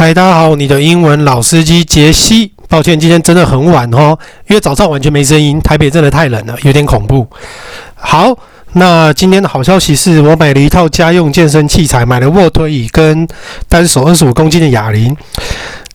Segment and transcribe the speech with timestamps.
[0.00, 2.52] 嗨，大家好，你的英文老司机杰西。
[2.68, 7.26] 抱歉，今天真的很晚哦，因为早上完全没声音，台北真的太冷了，有点恐怖。
[7.96, 8.32] 好，
[8.74, 13.26] 那今天的好消息是我买了一套家用健身器材，买了卧推椅跟
[13.68, 15.16] 单手二十五公斤的哑铃。